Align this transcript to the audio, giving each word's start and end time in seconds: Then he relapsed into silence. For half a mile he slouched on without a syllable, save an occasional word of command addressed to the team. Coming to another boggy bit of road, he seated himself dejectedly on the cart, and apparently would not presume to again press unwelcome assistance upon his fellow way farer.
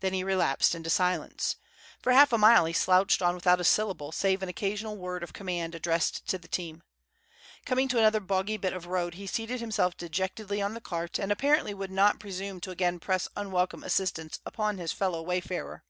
Then 0.00 0.14
he 0.14 0.24
relapsed 0.24 0.74
into 0.74 0.88
silence. 0.88 1.56
For 2.00 2.12
half 2.12 2.32
a 2.32 2.38
mile 2.38 2.64
he 2.64 2.72
slouched 2.72 3.20
on 3.20 3.34
without 3.34 3.60
a 3.60 3.64
syllable, 3.64 4.10
save 4.10 4.42
an 4.42 4.48
occasional 4.48 4.96
word 4.96 5.22
of 5.22 5.34
command 5.34 5.74
addressed 5.74 6.26
to 6.28 6.38
the 6.38 6.48
team. 6.48 6.82
Coming 7.66 7.86
to 7.88 7.98
another 7.98 8.20
boggy 8.20 8.56
bit 8.56 8.72
of 8.72 8.86
road, 8.86 9.12
he 9.12 9.26
seated 9.26 9.60
himself 9.60 9.94
dejectedly 9.94 10.62
on 10.62 10.72
the 10.72 10.80
cart, 10.80 11.18
and 11.18 11.30
apparently 11.30 11.74
would 11.74 11.90
not 11.92 12.18
presume 12.18 12.62
to 12.62 12.70
again 12.70 12.98
press 12.98 13.28
unwelcome 13.36 13.84
assistance 13.84 14.40
upon 14.46 14.78
his 14.78 14.90
fellow 14.90 15.20
way 15.20 15.42
farer. 15.42 15.84